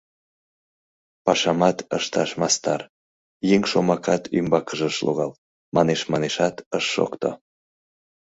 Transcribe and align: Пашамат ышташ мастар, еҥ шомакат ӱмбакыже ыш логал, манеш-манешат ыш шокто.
Пашамат 1.25 1.77
ышташ 1.97 2.29
мастар, 2.41 2.81
еҥ 3.53 3.61
шомакат 3.71 4.23
ӱмбакыже 4.37 4.87
ыш 4.91 4.97
логал, 5.05 5.31
манеш-манешат 5.75 6.55
ыш 6.77 6.85
шокто. 6.93 7.29